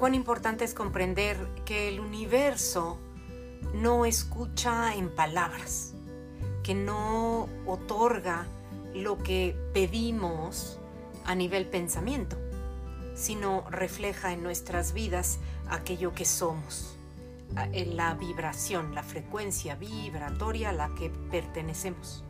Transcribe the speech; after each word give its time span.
cuán 0.00 0.14
importante 0.14 0.64
es 0.64 0.72
comprender 0.72 1.36
que 1.66 1.86
el 1.88 2.00
universo 2.00 2.98
no 3.74 4.06
escucha 4.06 4.94
en 4.94 5.14
palabras, 5.14 5.92
que 6.62 6.74
no 6.74 7.50
otorga 7.66 8.46
lo 8.94 9.18
que 9.18 9.54
pedimos 9.74 10.78
a 11.26 11.34
nivel 11.34 11.66
pensamiento, 11.66 12.38
sino 13.14 13.68
refleja 13.68 14.32
en 14.32 14.42
nuestras 14.42 14.94
vidas 14.94 15.38
aquello 15.68 16.14
que 16.14 16.24
somos, 16.24 16.96
en 17.72 17.94
la 17.94 18.14
vibración, 18.14 18.94
la 18.94 19.02
frecuencia 19.02 19.74
vibratoria 19.74 20.70
a 20.70 20.72
la 20.72 20.94
que 20.94 21.10
pertenecemos. 21.30 22.24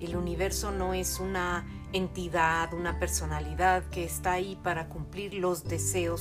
El 0.00 0.16
universo 0.16 0.72
no 0.72 0.92
es 0.92 1.20
una 1.20 1.64
entidad, 1.92 2.74
una 2.74 2.98
personalidad 2.98 3.84
que 3.90 4.02
está 4.02 4.32
ahí 4.32 4.58
para 4.64 4.88
cumplir 4.88 5.34
los 5.34 5.62
deseos 5.62 6.20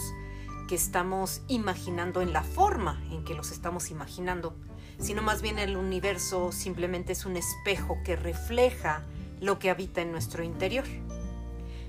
que 0.68 0.76
estamos 0.76 1.42
imaginando 1.48 2.22
en 2.22 2.34
la 2.34 2.44
forma 2.44 3.02
en 3.12 3.24
que 3.24 3.34
los 3.34 3.52
estamos 3.52 3.92
imaginando, 3.92 4.56
sino 5.00 5.22
más 5.22 5.42
bien 5.42 5.60
el 5.60 5.78
universo 5.78 6.52
simplemente 6.52 7.14
es 7.14 7.26
un 7.26 7.38
espejo 7.38 7.98
que 8.04 8.16
refleja 8.16 9.04
lo 9.42 9.60
que 9.60 9.70
habita 9.70 10.02
en 10.02 10.12
nuestro 10.12 10.44
interior. 10.44 10.86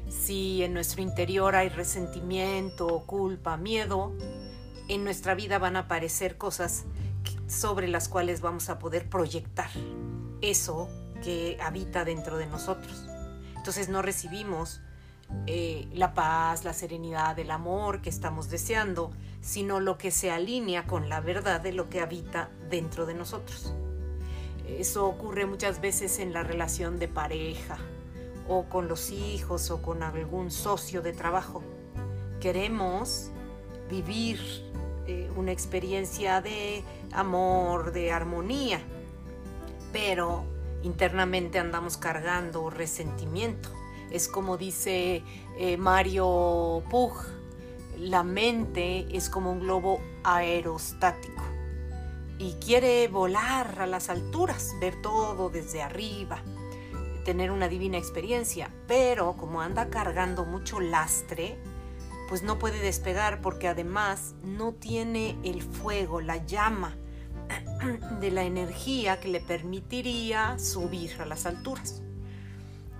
Si 0.09 0.63
en 0.63 0.73
nuestro 0.75 1.03
interior 1.03 1.57
hay 1.57 1.69
resentimiento, 1.69 3.05
culpa, 3.07 3.57
miedo, 3.57 4.13
en 4.89 5.05
nuestra 5.05 5.35
vida 5.35 5.59
van 5.59 5.77
a 5.77 5.81
aparecer 5.81 6.37
cosas 6.37 6.85
sobre 7.49 7.89
las 7.89 8.09
cuales 8.09 8.41
vamos 8.41 8.69
a 8.69 8.79
poder 8.79 9.09
proyectar 9.09 9.71
eso 10.41 10.89
que 11.23 11.59
habita 11.61 12.05
dentro 12.05 12.37
de 12.37 12.47
nosotros. 12.47 13.05
Entonces 13.57 13.89
no 13.89 14.03
recibimos 14.03 14.81
eh, 15.47 15.89
la 15.93 16.15
paz, 16.15 16.65
la 16.65 16.73
serenidad, 16.73 17.39
el 17.39 17.51
amor 17.51 18.03
que 18.03 18.11
estamos 18.11 18.51
deseando, 18.51 19.11
sino 19.41 19.81
lo 19.81 19.97
que 19.99 20.11
se 20.11 20.31
alinea 20.31 20.87
con 20.87 21.09
la 21.09 21.21
verdad 21.21 21.61
de 21.61 21.73
lo 21.73 21.89
que 21.89 22.01
habita 22.01 22.51
dentro 22.69 23.07
de 23.07 23.15
nosotros. 23.15 23.75
Eso 24.67 25.07
ocurre 25.07 25.47
muchas 25.47 25.81
veces 25.81 26.19
en 26.19 26.33
la 26.33 26.43
relación 26.43 26.99
de 26.99 27.07
pareja 27.07 27.79
o 28.49 28.65
con 28.65 28.89
los 28.89 29.11
hijos 29.11 29.71
o 29.71 29.81
con 29.83 30.03
algún 30.03 30.51
socio 30.51 31.03
de 31.03 31.13
trabajo. 31.13 31.63
Queremos 32.41 33.31
vivir 33.89 34.41
eh, 35.07 35.31
una 35.37 35.53
experiencia 35.53 36.41
de 36.41 36.83
amor, 37.13 37.93
de 37.93 38.11
armonía, 38.11 38.81
pero 39.93 40.45
internamente 40.83 41.59
andamos 41.59 41.97
cargando 41.97 42.71
resentimiento. 42.71 43.76
Es 44.11 44.29
como 44.29 44.57
dice 44.57 45.23
eh, 45.59 45.77
Mario 45.77 46.83
Pug, 46.91 47.15
la 47.99 48.23
mente 48.23 49.07
es 49.11 49.31
como 49.31 49.53
un 49.53 49.61
globo 49.61 50.01
aerostático 50.23 51.43
y 52.39 52.53
quiere 52.55 53.09
volar 53.09 53.81
a 53.81 53.87
las 53.87 54.11
alturas, 54.11 54.75
ver 54.81 55.01
todo 55.01 55.49
desde 55.49 55.83
arriba, 55.83 56.43
tener 57.25 57.51
una 57.51 57.69
divina 57.69 57.99
experiencia, 57.99 58.71
pero 58.87 59.37
como 59.37 59.61
anda 59.61 59.89
cargando 59.89 60.45
mucho 60.45 60.81
lastre, 60.81 61.59
pues 62.29 62.43
no 62.43 62.59
puede 62.59 62.81
despegar 62.81 63.41
porque 63.41 63.69
además 63.69 64.35
no 64.43 64.73
tiene 64.73 65.39
el 65.45 65.63
fuego, 65.63 66.21
la 66.21 66.45
llama 66.45 66.97
de 68.21 68.31
la 68.31 68.45
energía 68.45 69.21
que 69.21 69.29
le 69.29 69.41
permitiría 69.41 70.59
subir 70.59 71.21
a 71.21 71.27
las 71.27 71.47
alturas. 71.47 72.03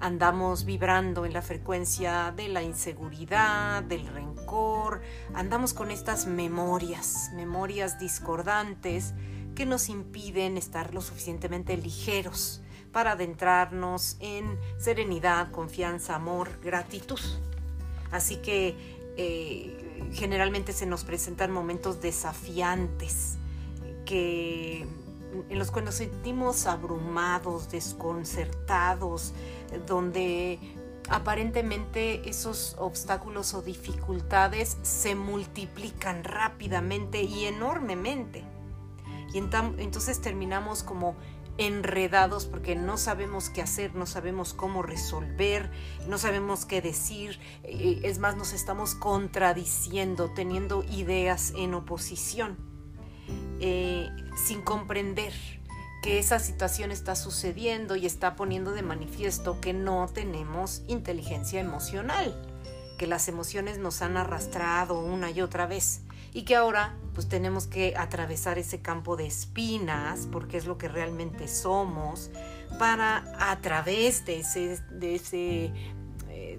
Andamos 0.01 0.65
vibrando 0.65 1.25
en 1.25 1.33
la 1.33 1.43
frecuencia 1.43 2.33
de 2.37 2.49
la 2.49 2.63
inseguridad, 2.63 3.83
del 3.83 4.07
rencor, 4.07 5.01
andamos 5.35 5.73
con 5.73 5.91
estas 5.91 6.27
memorias, 6.27 7.31
memorias 7.35 7.99
discordantes 7.99 9.15
que 9.55 9.65
nos 9.67 9.89
impiden 9.89 10.59
estar 10.59 10.93
lo 10.93 11.01
suficientemente 11.01 11.77
ligeros 11.77 12.61
para 12.93 13.13
adentrarnos 13.13 14.17
en 14.21 14.59
serenidad, 14.79 15.51
confianza, 15.51 16.15
amor, 16.15 16.61
gratitud. 16.63 17.21
Así 18.11 18.37
que 18.37 18.77
eh, 19.17 20.11
generalmente 20.13 20.73
se 20.73 20.87
nos 20.87 21.05
presentan 21.05 21.51
momentos 21.51 22.01
desafiantes 22.01 23.39
que 24.05 24.87
en 25.49 25.59
los 25.59 25.71
cuales 25.71 25.87
nos 25.87 25.95
sentimos 25.97 26.67
abrumados, 26.67 27.71
desconcertados, 27.71 29.33
donde 29.87 30.59
aparentemente 31.09 32.29
esos 32.29 32.75
obstáculos 32.79 33.55
o 33.55 33.63
dificultades 33.63 34.77
se 34.83 35.15
multiplican 35.15 36.25
rápidamente 36.25 37.23
y 37.23 37.45
enormemente. 37.45 38.45
Y 39.33 39.39
entonces 39.39 40.21
terminamos 40.21 40.83
como 40.83 41.17
enredados 41.59 42.47
porque 42.47 42.77
no 42.77 42.99
sabemos 42.99 43.51
qué 43.51 43.63
hacer, 43.63 43.95
no 43.95 44.07
sabemos 44.07 44.53
cómo 44.53 44.83
resolver, 44.83 45.71
no 46.07 46.19
sabemos 46.19 46.67
qué 46.67 46.83
decir, 46.83 47.39
eh, 47.63 48.01
es 48.05 48.19
más, 48.19 48.37
nos 48.37 48.53
estamos 48.53 48.95
contradiciendo, 48.95 50.31
teniendo 50.35 50.85
ideas 50.85 51.53
en 51.57 51.75
oposición, 51.75 52.57
eh, 53.61 53.96
sin 54.37 54.63
comprender 54.63 55.33
que 56.03 56.19
esa 56.19 56.39
situación 56.39 56.93
está 56.93 57.17
sucediendo 57.17 57.97
y 57.97 58.07
está 58.07 58.37
poniendo 58.37 58.73
de 58.73 58.83
manifiesto 58.83 59.61
que 59.61 59.73
no 59.73 60.09
tenemos 60.13 60.83
inteligencia 60.87 61.61
emocional, 61.61 62.35
que 62.99 63.07
las 63.07 63.29
emociones 63.29 63.79
nos 63.79 64.03
han 64.03 64.17
arrastrado 64.17 65.01
una 65.01 65.31
y 65.31 65.41
otra 65.41 65.67
vez 65.67 66.03
y 66.33 66.43
que 66.43 66.55
ahora 66.55 66.95
pues 67.15 67.29
tenemos 67.29 67.67
que 67.67 67.95
atravesar 67.97 68.59
ese 68.59 68.83
campo 68.83 69.17
de 69.17 69.27
espinas 69.27 70.29
porque 70.31 70.59
es 70.59 70.67
lo 70.67 70.77
que 70.77 70.87
realmente 70.87 71.49
somos 71.49 72.31
para 72.79 73.25
a 73.39 73.59
través 73.61 74.27
de 74.27 74.41
ese, 74.41 74.79
de 74.91 75.15
ese 75.15 75.73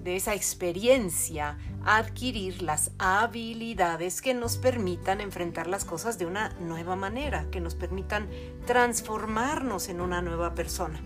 de 0.04 0.16
esa 0.16 0.34
experiencia 0.36 1.58
adquirir 1.84 2.62
las 2.62 2.92
habilidades 2.98 4.22
que 4.22 4.34
nos 4.34 4.58
permitan 4.58 5.22
enfrentar 5.22 5.68
las 5.68 5.86
cosas 5.86 6.18
de 6.18 6.26
una 6.26 6.50
nueva 6.60 6.96
manera, 6.96 7.46
que 7.52 7.60
nos 7.60 7.76
permitan 7.76 8.30
transformarnos 8.66 9.90
en 9.90 10.02
una 10.02 10.22
nueva 10.22 10.54
persona. 10.54 11.02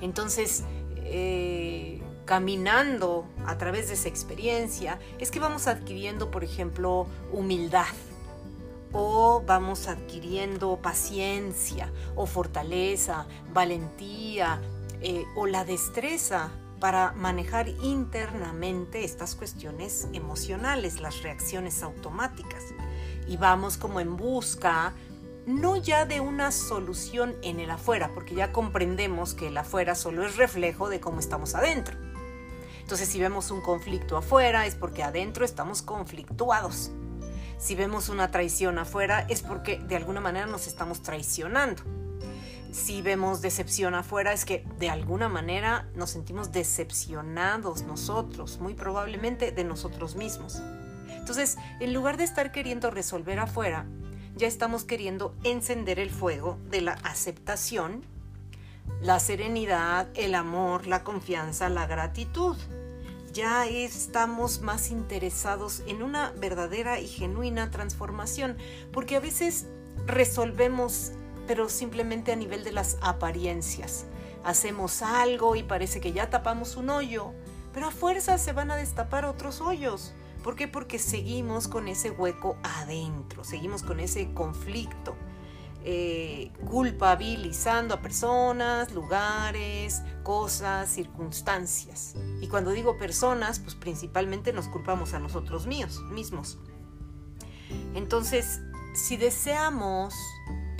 Entonces, 0.00 0.64
eh, 0.98 2.00
caminando 2.24 3.26
a 3.44 3.58
través 3.58 3.88
de 3.88 3.94
esa 3.94 4.08
experiencia, 4.08 4.98
es 5.18 5.30
que 5.30 5.40
vamos 5.40 5.66
adquiriendo, 5.66 6.30
por 6.30 6.44
ejemplo, 6.44 7.06
humildad 7.32 7.86
o 8.92 9.42
vamos 9.46 9.88
adquiriendo 9.88 10.76
paciencia 10.82 11.92
o 12.16 12.26
fortaleza, 12.26 13.26
valentía 13.52 14.60
eh, 15.00 15.24
o 15.36 15.46
la 15.46 15.64
destreza 15.64 16.50
para 16.80 17.12
manejar 17.12 17.68
internamente 17.68 19.04
estas 19.04 19.34
cuestiones 19.34 20.08
emocionales, 20.12 21.00
las 21.00 21.22
reacciones 21.22 21.82
automáticas. 21.82 22.64
Y 23.28 23.36
vamos 23.36 23.76
como 23.76 24.00
en 24.00 24.16
busca 24.16 24.92
no 25.46 25.76
ya 25.76 26.04
de 26.06 26.20
una 26.20 26.52
solución 26.52 27.36
en 27.42 27.60
el 27.60 27.70
afuera, 27.70 28.10
porque 28.14 28.34
ya 28.34 28.52
comprendemos 28.52 29.34
que 29.34 29.48
el 29.48 29.56
afuera 29.56 29.94
solo 29.94 30.24
es 30.24 30.36
reflejo 30.36 30.88
de 30.88 31.00
cómo 31.00 31.20
estamos 31.20 31.54
adentro 31.54 31.96
entonces, 32.90 33.08
si 33.08 33.20
vemos 33.20 33.52
un 33.52 33.60
conflicto 33.60 34.16
afuera, 34.16 34.66
es 34.66 34.74
porque 34.74 35.04
adentro 35.04 35.44
estamos 35.44 35.80
conflictuados. 35.80 36.90
Si 37.56 37.76
vemos 37.76 38.08
una 38.08 38.32
traición 38.32 38.80
afuera, 38.80 39.24
es 39.28 39.42
porque 39.42 39.78
de 39.78 39.94
alguna 39.94 40.20
manera 40.20 40.46
nos 40.46 40.66
estamos 40.66 41.00
traicionando. 41.00 41.84
Si 42.72 43.02
vemos 43.02 43.42
decepción 43.42 43.94
afuera, 43.94 44.32
es 44.32 44.44
que 44.44 44.64
de 44.78 44.90
alguna 44.90 45.28
manera 45.28 45.88
nos 45.94 46.10
sentimos 46.10 46.52
decepcionados 46.52 47.82
nosotros, 47.82 48.58
muy 48.60 48.74
probablemente 48.74 49.50
de 49.52 49.64
nosotros 49.64 50.16
mismos. 50.16 50.62
Entonces, 51.08 51.56
en 51.80 51.92
lugar 51.92 52.16
de 52.16 52.24
estar 52.24 52.52
queriendo 52.52 52.90
resolver 52.90 53.38
afuera, 53.38 53.86
ya 54.36 54.46
estamos 54.46 54.84
queriendo 54.84 55.34
encender 55.44 55.98
el 55.98 56.10
fuego 56.10 56.58
de 56.70 56.80
la 56.80 56.92
aceptación, 56.92 58.04
la 59.02 59.20
serenidad, 59.20 60.08
el 60.14 60.34
amor, 60.34 60.86
la 60.86 61.04
confianza, 61.04 61.68
la 61.68 61.86
gratitud 61.86 62.56
ya 63.32 63.66
estamos 63.66 64.60
más 64.60 64.90
interesados 64.90 65.82
en 65.86 66.02
una 66.02 66.32
verdadera 66.32 67.00
y 67.00 67.06
genuina 67.06 67.70
transformación, 67.70 68.56
porque 68.92 69.16
a 69.16 69.20
veces 69.20 69.66
resolvemos, 70.06 71.12
pero 71.46 71.68
simplemente 71.68 72.32
a 72.32 72.36
nivel 72.36 72.64
de 72.64 72.72
las 72.72 72.98
apariencias. 73.00 74.06
Hacemos 74.44 75.02
algo 75.02 75.56
y 75.56 75.62
parece 75.62 76.00
que 76.00 76.12
ya 76.12 76.30
tapamos 76.30 76.76
un 76.76 76.90
hoyo, 76.90 77.32
pero 77.72 77.88
a 77.88 77.90
fuerza 77.90 78.38
se 78.38 78.52
van 78.52 78.70
a 78.70 78.76
destapar 78.76 79.24
otros 79.24 79.60
hoyos. 79.60 80.14
¿Por 80.42 80.56
qué? 80.56 80.68
Porque 80.68 80.98
seguimos 80.98 81.68
con 81.68 81.88
ese 81.88 82.10
hueco 82.10 82.56
adentro, 82.62 83.44
seguimos 83.44 83.82
con 83.82 84.00
ese 84.00 84.32
conflicto. 84.32 85.14
Eh, 85.82 86.52
culpabilizando 86.68 87.94
a 87.94 88.02
personas, 88.02 88.92
lugares, 88.92 90.02
cosas, 90.22 90.90
circunstancias. 90.90 92.16
Y 92.42 92.48
cuando 92.48 92.70
digo 92.72 92.98
personas, 92.98 93.60
pues 93.60 93.76
principalmente 93.76 94.52
nos 94.52 94.68
culpamos 94.68 95.14
a 95.14 95.18
nosotros 95.20 95.66
mismos. 95.66 96.58
Entonces, 97.94 98.60
si 98.94 99.16
deseamos 99.16 100.14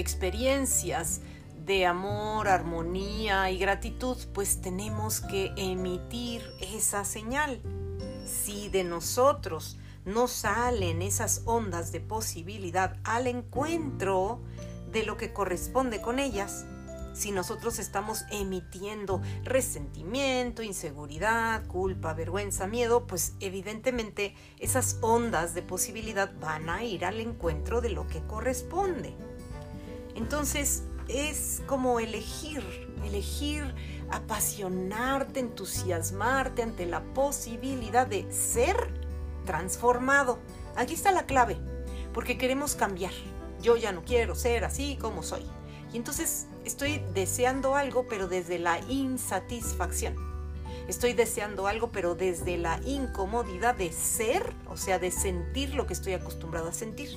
experiencias 0.01 1.21
de 1.65 1.87
amor, 1.87 2.49
armonía 2.49 3.51
y 3.51 3.59
gratitud, 3.59 4.17
pues 4.33 4.61
tenemos 4.61 5.21
que 5.21 5.53
emitir 5.57 6.43
esa 6.61 7.05
señal. 7.05 7.61
Si 8.27 8.69
de 8.69 8.85
nosotros 8.85 9.79
no 10.05 10.27
salen 10.29 11.03
esas 11.03 11.43
ondas 11.45 11.93
de 11.93 12.01
posibilidad 12.01 12.97
al 13.05 13.27
encuentro 13.27 14.41
de 14.91 15.05
lo 15.05 15.17
que 15.17 15.33
corresponde 15.33 16.01
con 16.01 16.19
ellas, 16.19 16.67
si 17.13 17.33
nosotros 17.33 17.79
estamos 17.79 18.25
emitiendo 18.31 19.21
resentimiento, 19.45 20.63
inseguridad, 20.63 21.67
culpa, 21.67 22.15
vergüenza, 22.15 22.67
miedo, 22.67 23.07
pues 23.07 23.35
evidentemente 23.41 24.35
esas 24.59 24.99
ondas 25.03 25.55
de 25.55 25.63
posibilidad 25.63 26.33
van 26.41 26.71
a 26.71 26.85
ir 26.85 27.05
al 27.05 27.21
encuentro 27.21 27.81
de 27.81 27.91
lo 27.91 28.07
que 28.07 28.23
corresponde. 28.27 29.15
Entonces 30.15 30.85
es 31.09 31.63
como 31.67 32.01
elegir, 32.01 32.63
elegir 33.05 33.75
apasionarte, 34.11 35.41
entusiasmarte 35.41 36.63
ante 36.63 36.87
la 36.87 37.03
posibilidad 37.15 38.07
de 38.07 38.31
ser 38.33 38.77
transformado. 39.47 40.39
Aquí 40.77 40.95
está 40.95 41.13
la 41.13 41.27
clave, 41.27 41.57
porque 42.13 42.39
queremos 42.39 42.75
cambiar. 42.75 43.13
Yo 43.63 43.77
ya 43.77 43.93
no 43.93 44.05
quiero 44.05 44.35
ser 44.35 44.65
así 44.65 44.97
como 45.01 45.23
soy. 45.23 45.45
Y 45.93 45.97
entonces 45.97 46.47
estoy 46.65 47.03
deseando 47.15 47.77
algo, 47.77 48.07
pero 48.09 48.29
desde 48.29 48.59
la 48.59 48.81
insatisfacción. 48.89 50.17
Estoy 50.89 51.13
deseando 51.13 51.67
algo, 51.67 51.93
pero 51.93 52.15
desde 52.15 52.57
la 52.57 52.81
incomodidad 52.85 53.75
de 53.75 53.93
ser, 53.93 54.55
o 54.69 54.77
sea, 54.77 54.99
de 54.99 55.11
sentir 55.11 55.75
lo 55.75 55.87
que 55.87 55.93
estoy 55.93 56.15
acostumbrado 56.15 56.69
a 56.69 56.73
sentir. 56.73 57.17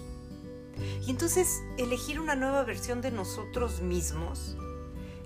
Y 1.06 1.12
entonces 1.12 1.62
elegir 1.78 2.20
una 2.20 2.36
nueva 2.36 2.64
versión 2.64 3.02
de 3.02 3.12
nosotros 3.12 3.82
mismos 3.82 4.58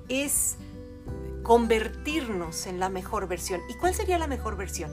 es 0.09 0.57
convertirnos 1.43 2.67
en 2.67 2.79
la 2.79 2.89
mejor 2.89 3.27
versión. 3.27 3.61
¿Y 3.69 3.75
cuál 3.75 3.93
sería 3.93 4.17
la 4.17 4.27
mejor 4.27 4.57
versión? 4.57 4.91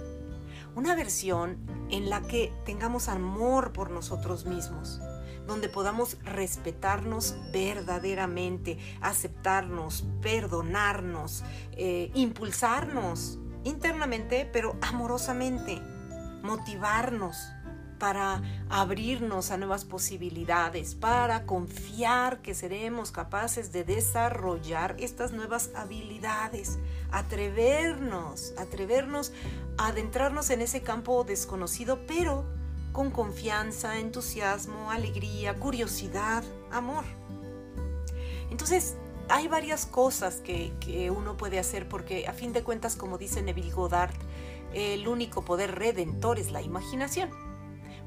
Una 0.77 0.95
versión 0.95 1.59
en 1.91 2.11
la 2.11 2.23
que 2.23 2.53
tengamos 2.65 3.09
amor 3.09 3.73
por 3.73 3.91
nosotros 3.91 4.45
mismos, 4.47 5.01
donde 5.47 5.69
podamos 5.69 6.17
respetarnos 6.23 7.37
verdaderamente, 7.53 8.79
aceptarnos, 9.01 10.05
perdonarnos, 10.21 11.45
eh, 11.73 12.11
impulsarnos 12.15 13.39
internamente, 13.65 14.49
pero 14.53 14.77
amorosamente, 14.81 15.81
motivarnos 16.43 17.37
para 18.05 18.43
abrirnos 18.69 19.51
a 19.51 19.57
nuevas 19.57 19.87
posibilidades, 19.87 20.95
para 20.95 21.47
confiar 21.47 22.43
que 22.43 22.53
seremos 22.53 23.11
capaces 23.11 23.73
de 23.73 23.83
desarrollar 23.83 24.95
estas 24.99 25.33
nuevas 25.33 25.71
habilidades, 25.75 26.79
atrevernos, 27.11 28.53
atrevernos 28.59 29.33
a 29.79 29.87
adentrarnos 29.87 30.51
en 30.51 30.61
ese 30.61 30.83
campo 30.83 31.25
desconocido, 31.25 32.01
pero 32.07 32.45
con 32.93 33.11
confianza, 33.11 33.99
entusiasmo, 33.99 34.91
alegría, 34.91 35.59
curiosidad, 35.59 36.45
amor. 36.71 37.05
Entonces, 38.51 38.97
hay 39.31 39.49
varias 39.49 39.87
cosas 39.87 40.43
que, 40.45 41.11
uno 41.11 41.39
puede 41.39 41.59
hacer 41.59 41.89
porque 41.89 42.27
a 42.27 42.35
fin 42.35 42.53
de 42.53 42.63
cuentas, 42.63 42.97
como 42.97 43.17
dice 43.17 43.41
Neville 43.41 43.73
Goddard, 43.73 44.13
el 44.75 45.09
único 45.09 45.43
poder 45.43 45.75
redentor 45.75 46.39
es 46.39 46.53
la 46.53 46.61
imaginación. 46.61 47.44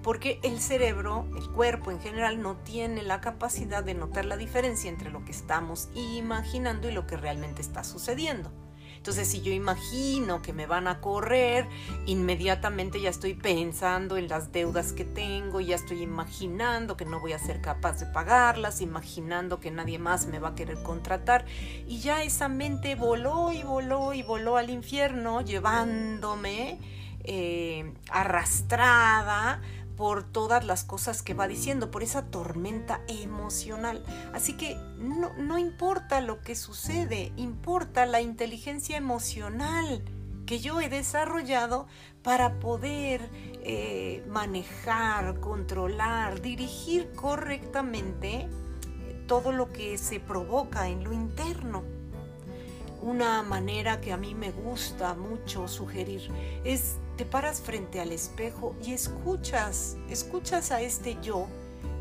Porque 0.04 0.40
el 0.44 0.60
cerebro, 0.60 1.28
el 1.38 1.50
cuerpo 1.50 1.92
en 1.92 2.00
general, 2.00 2.42
no 2.42 2.58
tiene 2.58 3.04
la 3.04 3.22
capacidad 3.22 3.84
de 3.84 3.94
notar 3.94 4.26
la 4.26 4.38
diferencia 4.38 4.90
entre 4.90 5.12
lo 5.12 5.26
que 5.26 5.32
estamos 5.32 5.90
imaginando 5.94 6.90
y 6.90 6.94
lo 6.94 7.08
que 7.08 7.18
realmente 7.18 7.62
está 7.62 7.84
sucediendo. 7.84 8.52
Entonces, 9.08 9.30
si 9.30 9.42
yo 9.42 9.54
imagino 9.54 10.42
que 10.42 10.52
me 10.52 10.66
van 10.66 10.88
a 10.88 11.00
correr, 11.00 11.66
inmediatamente 12.06 13.00
ya 13.00 13.10
estoy 13.10 13.36
pensando 13.36 14.18
en 14.18 14.28
las 14.28 14.52
deudas 14.52 14.92
que 14.92 15.06
tengo, 15.06 15.62
ya 15.62 15.76
estoy 15.76 16.02
imaginando 16.02 16.98
que 16.98 17.06
no 17.06 17.22
voy 17.22 17.32
a 17.32 17.40
ser 17.40 17.62
capaz 17.62 18.00
de 18.00 18.08
pagarlas, 18.08 18.82
imaginando 18.82 19.62
que 19.62 19.72
nadie 19.72 19.98
más 19.98 20.28
me 20.28 20.40
va 20.40 20.50
a 20.50 20.56
querer 20.56 20.82
contratar. 20.84 21.46
Y 21.88 22.00
ya 22.00 22.24
esa 22.24 22.50
mente 22.50 22.96
voló 22.96 23.54
y 23.54 23.64
voló 23.64 24.14
y 24.14 24.24
voló 24.24 24.58
al 24.58 24.70
infierno, 24.70 25.40
llevándome 25.42 26.80
eh, 27.24 27.94
arrastrada 28.10 29.62
por 29.98 30.24
todas 30.24 30.64
las 30.64 30.84
cosas 30.84 31.24
que 31.24 31.34
va 31.34 31.48
diciendo, 31.48 31.90
por 31.90 32.04
esa 32.04 32.28
tormenta 32.28 33.02
emocional. 33.08 34.04
Así 34.32 34.54
que 34.54 34.78
no, 35.00 35.58
importa 35.58 36.22
lo 36.22 36.40
que 36.42 36.56
sucede, 36.56 37.34
importa 37.36 38.06
la 38.06 38.22
inteligencia 38.22 38.96
emocional 38.96 40.04
que 40.46 40.60
yo 40.60 40.80
he 40.80 40.88
desarrollado 40.88 41.88
para 42.22 42.60
poder 42.60 43.30
eh, 43.64 44.24
manejar, 44.30 45.40
controlar, 45.40 46.42
dirigir 46.42 47.12
correctamente 47.14 48.48
todo 49.28 49.52
lo 49.52 49.74
que 49.74 49.98
se 49.98 50.20
provoca 50.20 50.88
en 50.88 51.04
lo 51.04 51.12
interno. 51.12 51.84
Una 53.02 53.42
manera 53.42 54.00
que 54.00 54.14
a 54.14 54.18
mí 54.18 54.36
me 54.36 54.52
gusta 54.52 55.16
mucho 55.16 55.68
sugerir 55.68 56.32
es 56.64 56.98
te 57.18 57.26
paras 57.26 57.62
frente 57.62 58.00
al 58.00 58.12
espejo 58.12 58.76
y 58.84 58.94
escuchas, 58.94 59.98
escuchas 60.10 60.72
a 60.72 60.82
este 60.82 61.18
yo 61.22 61.48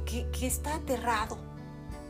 que, 0.04 0.28
está 0.46 0.76
aterrado. 0.76 1.38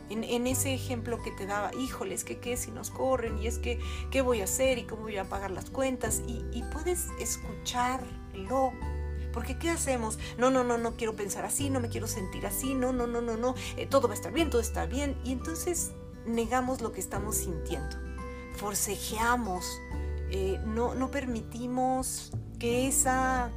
En, 0.09 0.47
ese 0.47 0.73
ejemplo 0.73 1.21
que 1.21 1.31
te 1.31 1.45
daba, 1.45 1.73
híjoles, 1.75 2.23
que 2.23 2.39
qué 2.39 2.55
si 2.55 2.71
nos 2.71 2.91
corren 2.91 3.39
y 3.39 3.47
es 3.47 3.59
que 3.59 3.79
qué 4.09 4.21
voy 4.21 4.39
a 4.39 4.45
hacer 4.45 4.77
y 4.77 4.83
cómo 4.83 5.03
voy 5.03 5.17
a 5.17 5.25
pagar 5.25 5.51
las 5.51 5.69
cuentas 5.69 6.21
y, 6.27 6.63
puedes 6.71 7.07
escucharlo. 7.19 8.71
Porque 9.33 9.57
¿qué 9.57 9.69
hacemos? 9.69 10.17
No, 10.37 10.49
no, 10.49 10.63
no, 10.63 10.77
no 10.77 10.95
quiero 10.95 11.15
pensar 11.15 11.45
así, 11.45 11.69
no 11.69 11.79
me 11.79 11.89
quiero 11.89 12.07
sentir 12.07 12.45
así, 12.45 12.73
no, 12.73 12.93
no, 12.93 13.05
no, 13.05 13.21
no, 13.21 13.35
no, 13.35 13.55
eh, 13.75 13.85
todo 13.85 14.07
va 14.07 14.13
a 14.13 14.17
estar 14.17 14.31
bien, 14.31 14.49
todo 14.49 14.61
está 14.61 14.85
bien. 14.85 15.17
Y 15.23 15.31
entonces 15.31 15.91
negamos 16.25 16.81
lo 16.81 16.91
que 16.91 17.01
estamos 17.01 17.35
sintiendo, 17.35 17.97
forcejeamos, 18.55 19.65
eh, 20.29 20.59
no, 20.65 20.95
no 20.95 21.11
permitimos 21.11 22.31
que 22.59 22.87
esa 22.87 23.49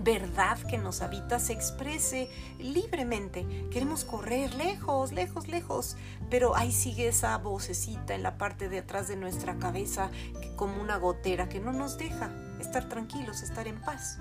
verdad 0.00 0.58
que 0.58 0.78
nos 0.78 1.02
habita 1.02 1.38
se 1.38 1.52
exprese 1.52 2.30
libremente. 2.58 3.46
Queremos 3.70 4.04
correr 4.04 4.54
lejos, 4.54 5.12
lejos, 5.12 5.48
lejos, 5.48 5.96
pero 6.30 6.56
ahí 6.56 6.72
sigue 6.72 7.08
esa 7.08 7.36
vocecita 7.38 8.14
en 8.14 8.22
la 8.22 8.38
parte 8.38 8.68
de 8.68 8.78
atrás 8.78 9.08
de 9.08 9.16
nuestra 9.16 9.58
cabeza 9.58 10.10
como 10.56 10.80
una 10.80 10.96
gotera 10.96 11.48
que 11.48 11.60
no 11.60 11.72
nos 11.72 11.98
deja 11.98 12.32
estar 12.60 12.88
tranquilos, 12.88 13.42
estar 13.42 13.66
en 13.66 13.80
paz. 13.80 14.18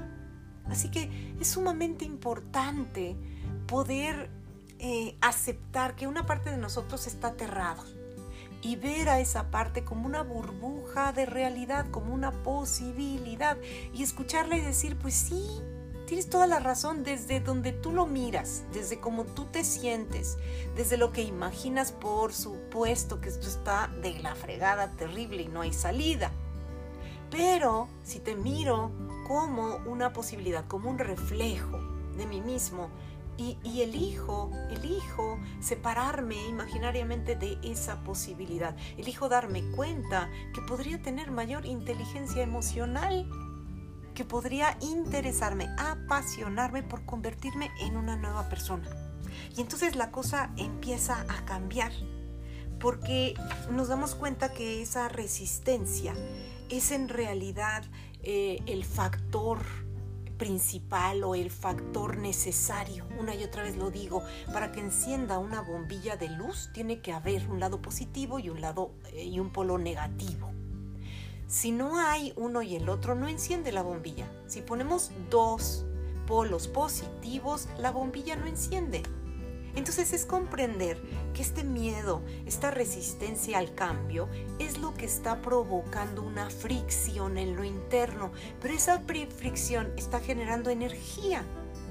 Así 0.66 0.92
que 0.92 1.36
es 1.40 1.48
sumamente 1.48 2.06
importante 2.06 3.16
poder 3.68 4.30
eh, 4.80 5.18
aceptar 5.22 5.96
que 5.96 6.08
una 6.08 6.26
parte 6.26 6.50
de 6.50 6.58
nosotros 6.58 7.08
está 7.08 7.30
aterrado 7.30 7.99
y 8.62 8.76
ver 8.76 9.10
a 9.10 9.20
esa 9.20 9.52
parte 9.52 9.84
como 9.84 10.06
una 10.06 10.24
burbuja 10.24 11.14
de 11.14 11.26
realidad, 11.26 11.86
como 11.92 12.14
una 12.14 12.32
posibilidad 12.32 13.58
y 13.94 14.04
escucharla 14.04 14.58
y 14.58 14.62
decir, 14.62 14.98
pues 14.98 15.14
sí, 15.16 15.62
tienes 16.06 16.30
toda 16.30 16.48
la 16.48 16.60
razón 16.60 17.04
desde 17.04 17.40
donde 17.40 17.72
tú 17.72 17.92
lo 17.92 18.06
miras, 18.06 18.64
desde 18.74 19.00
cómo 19.00 19.26
tú 19.26 19.46
te 19.46 19.64
sientes, 19.64 20.38
desde 20.76 20.98
lo 20.98 21.12
que 21.12 21.22
imaginas, 21.22 21.92
por 21.92 22.34
supuesto 22.34 23.22
que 23.22 23.30
esto 23.30 23.48
está 23.48 23.90
de 24.02 24.20
la 24.20 24.36
fregada 24.36 24.92
terrible 24.92 25.44
y 25.44 25.48
no 25.48 25.62
hay 25.62 25.72
salida. 25.72 26.32
Pero 27.30 27.88
si 28.04 28.20
te 28.20 28.36
miro 28.36 28.92
como 29.28 29.78
una 29.86 30.12
posibilidad, 30.12 30.66
como 30.68 30.90
un 30.90 30.98
reflejo 30.98 31.78
de 32.18 32.26
mí 32.26 32.42
mismo, 32.42 32.90
y, 33.40 33.82
elijo, 33.82 34.52
elijo 34.70 35.40
separarme 35.62 36.36
imaginariamente 36.48 37.36
de 37.36 37.58
esa 37.64 38.04
posibilidad. 38.04 38.76
Elijo 38.98 39.30
darme 39.30 39.64
cuenta 39.72 40.30
que 40.54 40.62
podría 40.62 41.02
tener 41.02 41.32
mayor 41.32 41.66
inteligencia 41.66 42.44
emocional, 42.44 43.30
que 44.14 44.26
podría 44.26 44.78
interesarme, 44.82 45.68
apasionarme 45.78 46.84
por 46.84 47.06
convertirme 47.06 47.72
en 47.80 47.96
una 47.96 48.18
nueva 48.18 48.50
persona. 48.50 48.90
Y 49.56 49.62
entonces 49.62 49.96
la 49.96 50.12
cosa 50.12 50.52
empieza 50.58 51.26
a 51.30 51.46
cambiar, 51.46 51.94
porque 52.80 53.36
nos 53.72 53.88
damos 53.88 54.16
cuenta 54.16 54.52
que 54.52 54.82
esa 54.82 55.08
resistencia 55.08 56.14
es 56.70 56.92
en 56.92 57.08
realidad 57.08 57.84
eh, 58.22 58.62
el 58.66 58.84
factor 58.84 59.60
principal 60.40 61.24
o 61.24 61.36
el 61.36 61.52
factor 61.52 62.18
necesario. 62.18 63.06
Una 63.20 63.36
y 63.36 63.44
otra 63.44 63.62
vez 63.62 63.78
lo 63.78 63.92
digo, 63.92 64.24
para 64.52 64.72
que 64.72 64.80
encienda 64.80 65.38
una 65.38 65.62
bombilla 65.62 66.18
de 66.18 66.30
luz 66.30 66.72
tiene 66.74 67.02
que 67.02 67.14
haber 67.14 67.48
un 67.48 67.60
lado 67.60 67.80
positivo 67.80 68.40
y 68.40 68.50
un 68.50 68.62
lado 68.62 68.96
eh, 69.14 69.26
y 69.26 69.40
un 69.40 69.52
polo 69.52 69.78
negativo. 69.78 70.52
Si 71.46 71.72
no 71.72 72.00
hay 72.00 72.34
uno 72.36 72.64
y 72.64 72.76
el 72.76 72.90
otro, 72.90 73.14
no 73.14 73.28
enciende 73.28 73.72
la 73.72 73.84
bombilla. 73.84 74.28
Si 74.48 74.62
ponemos 74.62 75.12
dos 75.30 75.86
polos 76.26 76.68
positivos, 76.68 77.68
la 77.80 77.92
bombilla 77.92 78.36
no 78.36 78.48
enciende. 78.48 79.04
Entonces 79.76 80.14
es 80.14 80.26
comprender 80.26 81.02
que 81.34 81.42
este 81.42 81.64
miedo, 81.64 82.22
esta 82.46 82.72
resistencia 82.72 83.58
al 83.58 83.74
cambio, 83.76 84.28
es 84.60 84.78
lo 84.78 84.94
que 84.94 85.06
está 85.06 85.42
provocando 85.42 86.24
una 86.24 86.50
fricción 86.50 87.38
en 87.38 87.56
lo 87.56 87.64
interno, 87.64 88.32
pero 88.62 88.74
esa 88.74 89.02
fricción 89.38 89.94
está 89.98 90.20
generando 90.20 90.70
energía, 90.70 91.44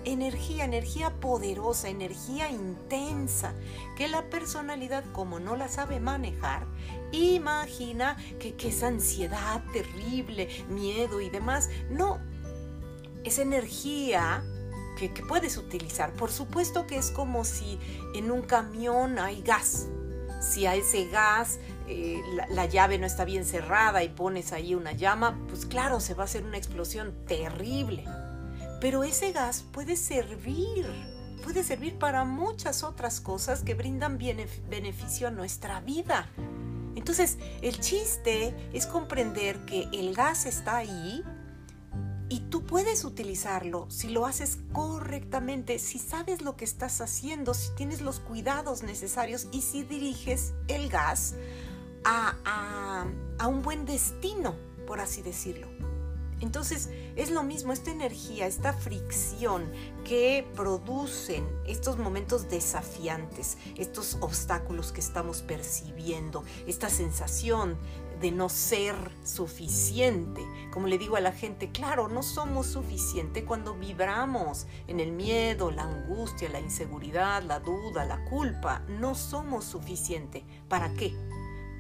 energía, 0.05 0.65
energía 0.65 1.11
poderosa, 1.21 1.89
energía 1.89 2.51
intensa, 2.51 3.55
que 3.97 4.09
la 4.09 4.29
personalidad 4.31 5.05
como 5.13 5.41
no 5.41 5.57
la 5.57 5.69
sabe 5.69 6.01
manejar, 6.01 6.67
imagina 7.13 8.17
que, 8.39 8.55
que 8.55 8.69
es 8.69 8.83
ansiedad 8.83 9.63
terrible, 9.73 10.49
miedo 10.69 11.21
y 11.21 11.31
demás. 11.31 11.71
No, 11.91 12.19
es 13.25 13.39
energía 13.39 14.43
que, 14.99 15.23
puedes 15.23 15.57
utilizar. 15.57 16.13
Por 16.13 16.31
supuesto 16.31 16.87
que 16.87 16.97
es 16.97 17.11
como 17.11 17.45
si 17.45 17.79
en 18.15 18.31
un 18.31 18.43
camión 18.43 19.19
hay 19.19 19.43
gas. 19.43 19.87
Si 20.41 20.67
a 20.67 20.75
ese 20.75 21.09
gas 21.09 21.59
eh, 21.87 22.21
la, 22.51 22.67
llave 22.67 22.99
no 22.99 23.07
está 23.07 23.25
bien 23.25 23.45
cerrada 23.45 24.03
y 24.03 24.09
pones 24.09 24.53
ahí 24.53 24.75
una 24.75 24.93
llama, 24.93 25.39
pues 25.49 25.67
claro, 25.67 26.01
se 26.01 26.15
va 26.15 26.23
a 26.23 26.27
hacer 26.27 26.45
una 26.45 26.59
explosión 26.59 27.15
terrible. 27.27 28.05
Pero 28.81 29.05
ese 29.05 29.33
gas 29.33 29.65
puede 29.73 29.97
servir, 29.97 30.87
puede 31.43 31.65
servir 31.65 31.99
para 31.99 32.25
muchas 32.25 32.83
otras 32.83 33.21
cosas 33.21 33.63
que 33.63 33.75
brindan 33.75 34.19
beneficio 34.19 35.29
a 35.29 35.31
nuestra 35.31 35.81
vida. 35.81 36.29
Entonces, 36.95 37.39
el 37.63 37.79
chiste 37.81 38.55
es 38.73 38.87
comprender 38.87 39.65
que 39.65 39.89
el 39.93 40.15
gas 40.15 40.47
está 40.47 40.79
ahí 40.79 41.25
y 42.29 42.41
tú 42.41 42.65
puedes 42.65 43.05
utilizarlo 43.05 43.87
si 43.89 44.09
lo 44.09 44.27
haces 44.27 44.59
correctamente, 44.73 45.79
si 45.79 45.99
sabes 45.99 46.43
lo 46.43 46.57
que 46.57 46.65
estás 46.65 47.01
haciendo, 47.01 47.55
si 47.55 47.75
tienes 47.75 48.01
los 48.01 48.21
cuidados 48.21 48.83
necesarios 48.83 49.49
y 49.51 49.63
si 49.63 49.83
diriges 49.83 50.53
el 50.69 50.89
gas 50.89 51.35
a, 52.05 53.07
un 53.47 53.63
buen 53.63 53.85
destino, 53.85 54.55
por 54.87 55.01
así 55.01 55.23
decirlo. 55.23 55.69
Entonces 56.41 56.89
es 57.17 57.31
lo 57.31 57.43
mismo, 57.43 57.73
esta 57.73 57.91
energía, 57.91 58.47
esta 58.47 58.73
fricción 58.73 59.73
que 60.05 60.47
producen 60.55 61.49
estos 61.67 61.99
momentos 61.99 62.49
desafiantes, 62.49 63.59
estos 63.77 64.19
obstáculos 64.21 64.93
que 64.93 65.01
estamos 65.01 65.43
percibiendo, 65.43 66.45
esta 66.67 66.91
sensación 66.91 67.77
de 68.21 68.31
no 68.33 68.49
ser 68.49 68.95
suficiente. 69.25 70.45
Como 70.73 70.87
le 70.87 70.99
digo 70.99 71.17
a 71.17 71.21
la 71.21 71.33
gente, 71.33 71.71
claro, 71.71 72.09
no 72.09 72.23
somos 72.23 72.67
suficiente 72.67 73.45
cuando 73.45 73.75
vibramos 73.75 74.67
en 74.87 75.01
el 75.01 75.13
miedo, 75.13 75.71
la 75.71 75.85
angustia, 75.85 76.49
la 76.49 76.61
inseguridad, 76.61 77.43
la 77.43 77.61
duda, 77.61 78.05
la 78.05 78.25
culpa. 78.25 78.83
No 78.89 79.15
somos 79.15 79.65
suficiente. 79.65 80.45
¿Para 80.69 80.93
qué? 80.95 81.15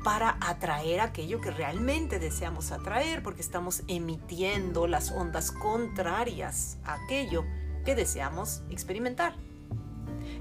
Para 0.04 0.38
atraer 0.40 1.00
aquello 1.00 1.40
que 1.40 1.50
realmente 1.50 2.18
deseamos 2.18 2.70
atraer, 2.70 3.22
porque 3.22 3.40
estamos 3.40 3.82
emitiendo 3.88 4.86
las 4.86 5.10
ondas 5.10 5.50
contrarias 5.50 6.78
a 6.84 6.94
aquello 6.94 7.44
que 7.84 7.94
deseamos 7.94 8.62
experimentar. 8.70 9.34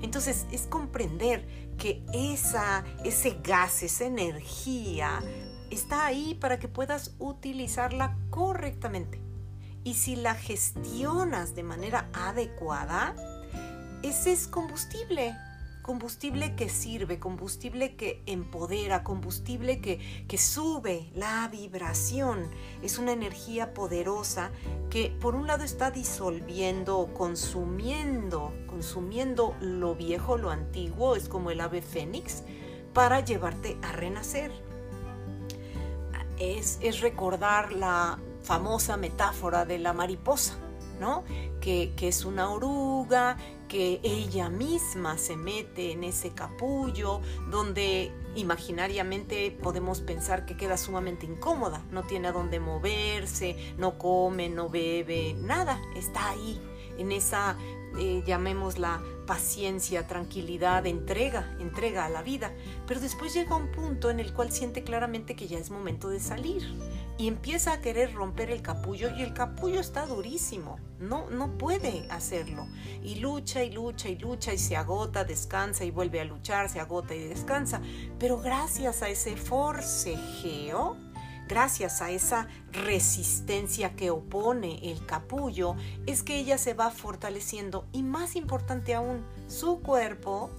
Entonces 0.01 0.45
es 0.51 0.67
comprender 0.67 1.47
que 1.77 2.03
esa, 2.13 2.83
ese 3.03 3.39
gas, 3.43 3.83
esa 3.83 4.05
energía 4.05 5.21
está 5.71 6.05
ahí 6.05 6.35
para 6.35 6.59
que 6.59 6.67
puedas 6.67 7.15
utilizarla 7.19 8.17
correctamente. 8.29 9.21
Y 9.83 9.93
si 9.93 10.15
la 10.15 10.35
gestionas 10.35 11.55
de 11.55 11.63
manera 11.63 12.09
adecuada, 12.13 13.15
ese 14.03 14.33
es 14.33 14.47
combustible. 14.47 15.35
Combustible 15.81 16.53
que 16.55 16.67
sirve, 16.67 17.17
combustible 17.17 17.95
que 17.95 18.21
empodera, 18.25 19.05
combustible 19.05 19.79
que, 19.79 20.25
que 20.27 20.37
sube 20.37 21.09
la 21.15 21.47
vibración. 21.47 22.49
Es 22.83 22.97
una 22.97 23.13
energía 23.13 23.73
poderosa 23.73 24.51
que 24.89 25.15
por 25.21 25.35
un 25.35 25.47
lado 25.47 25.63
está 25.63 25.89
disolviendo, 25.89 27.13
consumiendo, 27.13 28.53
consumiendo 28.67 29.55
lo 29.61 29.95
viejo, 29.95 30.37
lo 30.37 30.49
antiguo, 30.49 31.15
es 31.15 31.29
como 31.29 31.51
el 31.51 31.61
ave 31.61 31.81
fénix, 31.81 32.43
para 32.93 33.21
llevarte 33.21 33.77
a 33.81 33.93
renacer 33.93 34.66
es, 36.39 36.79
recordar 37.01 37.73
la 37.73 38.19
famosa 38.43 38.97
metáfora 38.97 39.65
de 39.65 39.77
la 39.79 39.93
mariposa, 39.93 40.57
¿no? 40.99 41.23
Que, 41.61 41.93
que, 41.95 42.07
es 42.07 42.25
una 42.25 42.49
oruga, 42.49 43.37
que 43.67 43.99
ella 44.03 44.49
misma 44.49 45.17
se 45.17 45.35
mete 45.35 45.91
en 45.91 46.03
ese 46.03 46.31
capullo, 46.31 47.21
donde 47.49 48.11
imaginariamente 48.35 49.51
podemos 49.51 50.01
pensar 50.01 50.45
que 50.45 50.55
queda 50.55 50.77
sumamente 50.77 51.25
incómoda, 51.25 51.83
no 51.91 52.03
tiene 52.03 52.29
a 52.29 52.31
dónde 52.31 52.59
moverse, 52.59 53.73
no 53.77 53.97
come, 53.97 54.49
no 54.49 54.69
bebe, 54.69 55.35
nada, 55.39 55.81
está 55.95 56.29
ahí, 56.29 56.61
en 56.97 57.11
esa, 57.11 57.57
eh, 57.99 58.23
llamémosla, 58.25 59.01
paciencia, 59.25 60.07
tranquilidad, 60.07 60.85
entrega, 60.85 61.55
entrega 61.59 62.05
a 62.05 62.09
la 62.09 62.21
vida. 62.21 62.53
Pero 62.87 62.99
después 62.99 63.33
llega 63.33 63.55
un 63.55 63.71
punto 63.71 64.09
en 64.09 64.19
el 64.19 64.33
cual 64.33 64.51
siente 64.51 64.83
claramente 64.83 65.35
que 65.35 65.47
ya 65.47 65.57
es 65.57 65.69
momento 65.69 66.09
de 66.09 66.19
salir 66.19 66.63
y 67.17 67.27
empieza 67.27 67.73
a 67.73 67.81
querer 67.81 68.13
romper 68.13 68.51
el 68.51 68.61
capullo 68.61 69.09
y 69.15 69.23
el 69.23 69.33
capullo 69.33 69.79
está 69.79 70.05
durísimo, 70.05 70.79
no, 70.99 71.29
no 71.29 71.57
puede 71.57 72.07
hacerlo. 72.11 72.67
Y 73.03 73.15
lucha 73.15 73.63
y 73.63 73.71
lucha 73.71 74.09
y 74.09 74.17
lucha 74.17 74.53
y 74.53 74.57
se 74.57 74.75
agota, 74.75 75.23
descansa 75.23 75.83
y 75.83 75.91
vuelve 75.91 76.21
a 76.21 76.25
luchar, 76.25 76.69
se 76.69 76.79
agota 76.79 77.15
y 77.15 77.27
descansa. 77.27 77.81
Pero 78.19 78.39
gracias 78.39 79.01
a 79.01 79.09
ese 79.09 79.35
forcejeo, 79.35 80.95
gracias 81.47 82.01
a 82.01 82.11
esa 82.11 82.47
resistencia 82.71 83.95
que 83.95 84.11
opone 84.11 84.91
el 84.91 85.05
capullo, 85.05 85.75
es 86.05 86.23
que 86.23 86.37
ella 86.37 86.57
se 86.57 86.73
va 86.73 86.91
fortaleciendo 86.91 87.85
y 87.91 88.03
más 88.03 88.35
importante 88.35 88.93
aún, 88.93 89.25
su 89.47 89.79
cuerpo 89.81 90.49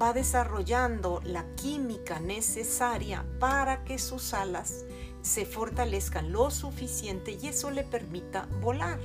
va 0.00 0.12
desarrollando 0.12 1.20
la 1.24 1.44
química 1.54 2.18
necesaria 2.18 3.24
para 3.38 3.84
que 3.84 3.98
sus 3.98 4.34
alas 4.34 4.84
se 5.22 5.46
fortalezcan 5.46 6.32
lo 6.32 6.50
suficiente 6.50 7.38
y 7.40 7.48
eso 7.48 7.70
le 7.70 7.84
permita 7.84 8.46
volar. 8.60 8.98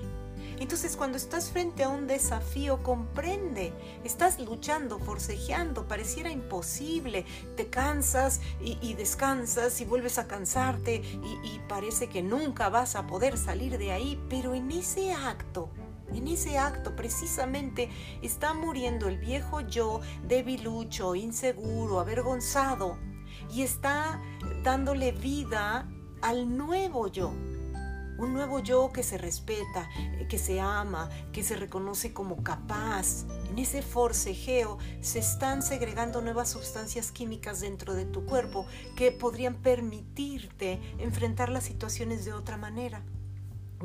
Entonces 0.60 0.98
cuando 0.98 1.18
estás 1.18 1.52
frente 1.52 1.84
a 1.84 1.90
un 1.90 2.08
desafío, 2.08 2.82
comprende, 2.82 3.74
estás 4.04 4.40
luchando, 4.40 4.98
forcejeando, 4.98 5.88
pareciera 5.88 6.32
imposible, 6.32 7.26
te 7.56 7.68
cansas 7.68 8.42
y, 8.60 8.94
descansas 8.96 9.80
y 9.82 9.86
vuelves 9.86 10.18
a 10.18 10.28
cansarte 10.28 11.04
y, 11.44 11.60
parece 11.68 12.08
que 12.08 12.24
nunca 12.24 12.70
vas 12.70 12.96
a 12.96 13.06
poder 13.08 13.38
salir 13.38 13.78
de 13.78 13.92
ahí, 13.92 14.20
pero 14.30 14.56
en 14.56 14.72
ese 14.72 15.12
acto 15.12 15.70
en 16.14 16.30
ese 16.30 16.58
acto 16.58 16.96
precisamente 16.96 17.90
está 18.22 18.54
muriendo 18.54 19.10
el 19.10 19.18
viejo 19.18 19.60
yo 19.60 20.00
debilucho, 20.24 21.16
inseguro, 21.16 22.00
avergonzado 22.00 22.98
y 23.52 23.64
está 23.64 24.22
dándole 24.64 25.12
vida 25.12 25.86
al 26.22 26.58
nuevo 26.58 27.08
yo, 27.08 27.34
un 28.18 28.34
nuevo 28.34 28.60
yo 28.60 28.92
que 28.92 29.04
se 29.04 29.18
respeta, 29.18 29.90
eh, 29.98 30.28
que 30.28 30.38
se 30.38 30.60
ama, 30.60 31.10
que 31.32 31.44
se 31.44 31.56
reconoce 31.56 32.14
como 32.14 32.44
capaz. 32.44 33.26
En 33.50 33.60
ese 33.60 33.82
forcejeo 33.82 34.78
se 35.02 35.20
están 35.20 35.62
segregando 35.62 36.22
nuevas 36.22 36.50
sustancias 36.50 37.12
químicas 37.12 37.62
dentro 37.62 37.94
de 37.94 38.06
tu 38.06 38.26
cuerpo 38.26 38.66
que 38.96 39.12
podrían 39.12 39.56
permitirte 39.56 40.80
enfrentar 41.00 41.50
las 41.50 41.64
situaciones 41.64 42.26
de 42.26 42.34
otra 42.34 42.58
manera 42.58 43.04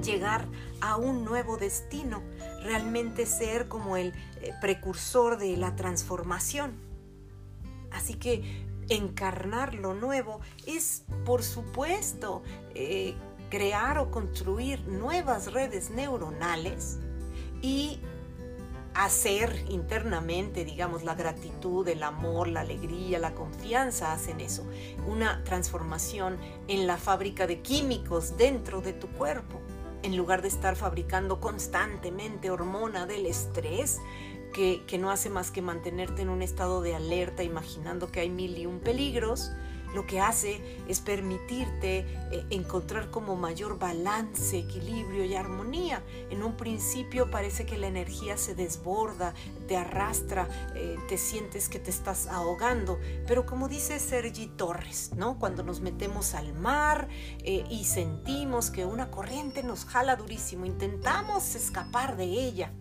llegar 0.01 0.49
a 0.81 0.97
un 0.97 1.25
nuevo 1.25 1.59
destino, 1.59 2.23
realmente 2.63 3.27
ser 3.27 3.69
como 3.69 3.97
el 3.97 4.15
eh, 4.41 4.55
precursor 4.61 5.39
de 5.39 5.57
la 5.57 5.77
transformación. 5.77 6.73
Así 7.91 8.15
que 8.15 8.65
encarnar 8.89 9.75
lo 9.75 9.95
nuevo 9.95 10.41
es, 10.67 11.05
por 11.25 11.43
supuesto, 11.43 12.43
eh, 12.75 13.15
crear 13.53 13.99
o 13.99 14.11
construir 14.11 14.81
nuevas 14.89 15.53
redes 15.53 15.91
neuronales 15.91 16.97
y 17.61 18.01
hacer 18.95 19.67
internamente, 19.69 20.65
digamos, 20.65 21.05
la 21.05 21.15
gratitud, 21.15 21.87
el 21.87 22.03
amor, 22.03 22.49
la 22.49 22.61
alegría, 22.63 23.19
la 23.19 23.35
confianza 23.35 24.15
hacen 24.15 24.41
eso. 24.41 24.65
Una 25.07 25.45
transformación 25.45 26.39
en 26.67 26.87
la 26.87 26.97
fábrica 26.97 27.47
de 27.47 27.61
químicos 27.61 28.39
dentro 28.39 28.81
de 28.81 28.95
tu 28.95 29.09
cuerpo. 29.09 29.61
En 30.03 30.17
lugar 30.17 30.41
de 30.41 30.49
estar 30.49 30.75
fabricando 30.75 31.39
constantemente 31.39 32.51
hormona 32.51 33.05
del 33.05 33.27
estrés, 33.27 34.01
que, 34.55 34.83
que 34.87 34.97
no 34.97 35.11
hace 35.11 35.29
más 35.29 35.51
que 35.51 35.61
mantenerte 35.61 36.23
en 36.23 36.31
un 36.31 36.41
estado 36.41 36.81
de 36.81 36.95
alerta, 36.95 37.43
imaginando 37.43 38.11
que 38.11 38.21
hay 38.21 38.31
mil 38.31 38.57
y 38.57 38.65
un 38.65 38.81
peligros, 38.81 39.51
lo 39.95 40.07
que 40.07 40.21
hace 40.21 40.61
es 40.89 41.01
permitirte 41.01 42.07
eh, 42.31 42.45
encontrar 42.51 43.11
como 43.11 43.37
mayor 43.37 43.79
balance, 43.79 44.59
equilibrio 44.59 45.25
y 45.25 45.35
armonía. 45.35 46.03
En 46.31 46.43
un 46.43 46.57
principio 46.57 47.31
parece 47.31 47.67
que 47.67 47.79
la 47.79 47.87
energía 47.87 48.37
se 48.37 48.55
desborda, 48.55 49.35
te 49.69 49.77
arrastra, 49.77 50.49
eh, 50.75 50.97
te 51.09 51.19
sientes 51.19 51.69
que 51.69 51.79
te 51.79 51.91
estás 51.91 52.27
ahogando, 52.27 52.99
pero 53.27 53.47
como 53.47 53.69
dice 53.69 53.99
Sergi 53.99 54.47
Torres, 54.47 55.13
¿no? 55.17 55.39
Cuando 55.39 55.63
nos 55.63 55.81
metemos 55.81 56.35
al 56.35 56.53
mar 56.55 57.09
eh, 57.45 57.65
y 57.71 57.85
sentimos 57.85 58.71
que 58.71 58.85
una 58.85 59.11
corriente 59.11 59.63
nos 59.63 59.85
jala 59.85 60.17
durísimo, 60.17 60.67
intentamos 60.67 61.55
escapar 61.55 62.17
de 62.17 62.25
ella 62.25 62.73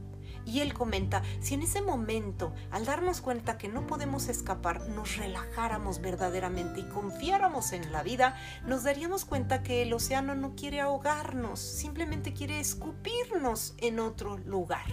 y 0.45 0.60
él 0.60 0.74
comenta, 0.74 1.21
si 1.39 1.53
en 1.53 1.62
ese 1.62 1.81
momento, 1.81 2.53
al 2.71 2.86
darnos 2.86 3.21
cuenta 3.21 3.57
que 3.57 3.69
no 3.69 3.88
podemos 3.88 4.27
escapar, 4.27 4.88
nos 4.89 5.17
relajáramos 5.17 6.01
verdaderamente 6.01 6.81
y 6.81 6.89
confiáramos 6.89 7.71
en 7.74 7.91
la 7.91 8.03
vida, 8.03 8.36
nos 8.65 8.83
daríamos 8.83 9.25
cuenta 9.25 9.63
que 9.63 9.83
el 9.83 9.93
océano 9.93 10.36
no 10.36 10.55
quiere 10.55 10.81
ahogarnos, 10.81 11.60
simplemente 11.60 12.33
quiere 12.33 12.60
escupirnos 12.60 13.75
en 13.77 14.00
otro 14.00 14.38
lugar. 14.38 14.86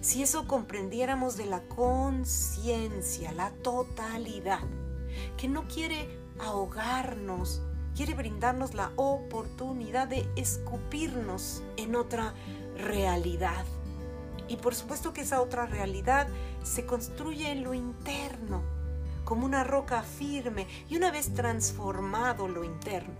Si 0.00 0.22
eso 0.22 0.46
comprendiéramos 0.46 1.36
de 1.36 1.46
la 1.46 1.60
conciencia, 1.62 3.32
la 3.32 3.50
totalidad, 3.50 4.60
que 5.36 5.48
no 5.48 5.68
quiere 5.68 6.08
ahogarnos, 6.38 7.62
quiere 7.94 8.14
brindarnos 8.14 8.74
la 8.74 8.92
oportunidad 8.96 10.08
de 10.08 10.26
escupirnos 10.36 11.62
en 11.76 11.96
otra 11.96 12.34
realidad 12.76 13.64
y 14.50 14.56
por 14.56 14.74
supuesto 14.74 15.12
que 15.12 15.20
esa 15.20 15.40
otra 15.40 15.64
realidad 15.64 16.26
se 16.64 16.84
construye 16.84 17.52
en 17.52 17.62
lo 17.62 17.72
interno, 17.72 18.62
como 19.24 19.46
una 19.46 19.62
roca 19.62 20.02
firme, 20.02 20.66
y 20.88 20.96
una 20.96 21.12
vez 21.12 21.32
transformado 21.34 22.48
lo 22.48 22.64
interno, 22.64 23.14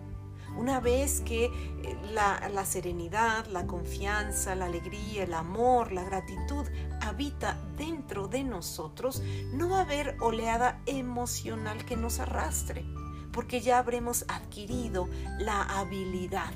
una 0.57 0.81
vez 0.81 1.21
que 1.21 1.45
eh, 1.45 1.97
la, 2.13 2.49
la, 2.53 2.65
serenidad, 2.65 3.47
la 3.47 3.65
confianza, 3.69 4.57
la 4.57 4.67
alegría, 4.67 5.23
el 5.23 5.33
amor, 5.33 5.93
la 5.93 6.03
gratitud 6.03 6.67
habita 7.01 7.57
dentro 7.77 8.27
de 8.27 8.43
nosotros, 8.43 9.23
no 9.53 9.71
va 9.71 9.79
a 9.79 9.83
haber 9.83 10.17
oleada 10.21 10.81
emocional 10.87 11.85
que 11.85 11.97
nos 11.97 12.19
arrastre, 12.19 12.85
porque 13.33 13.61
ya 13.61 13.79
habremos 13.79 14.25
adquirido 14.27 15.09
la 15.39 15.63
habilidad, 15.63 16.53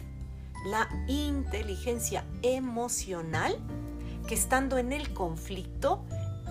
la 0.67 0.89
inteligencia 1.07 2.27
emocional 2.43 3.57
que 4.27 4.35
estando 4.35 4.79
en 4.79 4.93
el 4.93 5.13
conflicto 5.13 6.05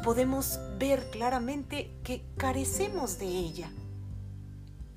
podemos 0.04 0.60
ver 0.78 1.10
claramente 1.12 1.92
que 2.04 2.24
carecemos 2.38 3.18
de 3.20 3.28
ella. 3.28 3.72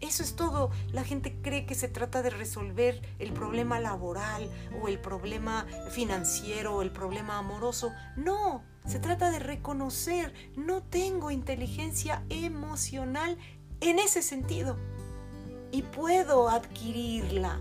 Eso 0.00 0.22
es 0.22 0.36
todo. 0.36 0.70
La 0.92 1.04
gente 1.04 1.34
cree 1.40 1.64
que 1.64 1.74
se 1.74 1.88
trata 1.88 2.22
de 2.22 2.30
resolver 2.30 3.00
el 3.18 3.32
problema 3.32 3.80
laboral 3.80 4.50
o 4.82 4.88
el 4.88 4.98
problema 4.98 5.66
financiero 5.90 6.76
o 6.76 6.82
el 6.82 6.90
problema 6.90 7.38
amoroso. 7.38 7.92
No, 8.16 8.62
se 8.84 8.98
trata 8.98 9.30
de 9.30 9.38
reconocer, 9.38 10.34
no 10.56 10.82
tengo 10.82 11.30
inteligencia 11.30 12.22
emocional 12.28 13.38
en 13.80 13.98
ese 13.98 14.22
sentido. 14.22 14.76
Y 15.72 15.82
puedo 15.82 16.50
adquirirla. 16.50 17.58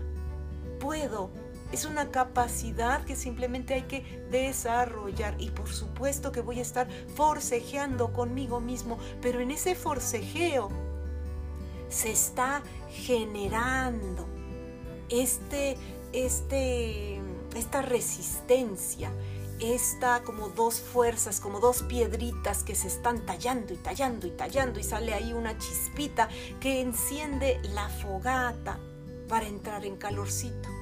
Puedo 0.78 1.30
es 1.72 1.84
una 1.84 2.10
capacidad 2.10 3.04
que 3.04 3.16
simplemente 3.16 3.74
hay 3.74 3.82
que 3.82 4.24
desarrollar 4.30 5.34
y 5.38 5.50
por 5.50 5.68
supuesto 5.68 6.32
que 6.32 6.40
voy 6.40 6.58
a 6.58 6.62
estar 6.62 6.88
forcejeando 7.14 8.12
conmigo 8.12 8.60
mismo, 8.60 8.98
pero 9.20 9.40
en 9.40 9.50
ese 9.50 9.74
forcejeo 9.74 10.68
se 11.88 12.10
está 12.10 12.62
generando 12.90 14.26
este, 15.08 15.76
este, 16.12 17.20
esta 17.54 17.82
resistencia, 17.82 19.10
esta 19.60 20.22
como 20.22 20.48
dos 20.48 20.80
fuerzas, 20.80 21.40
como 21.40 21.60
dos 21.60 21.82
piedritas 21.82 22.62
que 22.62 22.74
se 22.74 22.88
están 22.88 23.24
tallando 23.24 23.72
y 23.72 23.76
tallando 23.76 24.26
y 24.26 24.30
tallando 24.30 24.80
y 24.80 24.82
sale 24.82 25.14
ahí 25.14 25.32
una 25.32 25.56
chispita 25.58 26.28
que 26.60 26.80
enciende 26.80 27.60
la 27.62 27.88
fogata 27.88 28.78
para 29.28 29.46
entrar 29.46 29.84
en 29.84 29.96
calorcito. 29.96 30.75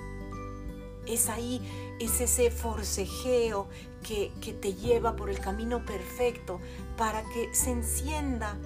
Es 1.06 1.28
ahí, 1.28 1.60
es 2.00 2.20
ese 2.20 2.50
forcejeo 2.50 3.68
que, 4.02 4.32
te 4.60 4.74
lleva 4.74 5.16
por 5.16 5.30
el 5.30 5.38
camino 5.38 5.84
perfecto 5.84 6.60
para 6.96 7.22
que 7.22 7.54
se 7.54 7.70
encienda, 7.70 8.56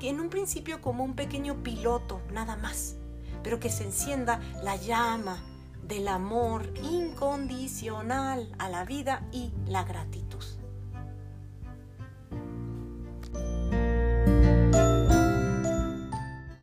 en 0.00 0.20
un 0.20 0.30
principio 0.30 0.80
como 0.80 1.04
un 1.04 1.14
pequeño 1.14 1.62
piloto, 1.62 2.20
nada 2.32 2.56
más, 2.56 2.96
pero 3.42 3.60
que 3.60 3.70
se 3.70 3.84
encienda 3.84 4.40
la 4.62 4.76
llama 4.76 5.42
del 5.82 6.08
amor 6.08 6.72
incondicional 6.82 8.54
a 8.58 8.68
la 8.68 8.84
vida 8.84 9.26
y 9.32 9.50
la 9.66 9.84
gratitud. 9.84 10.27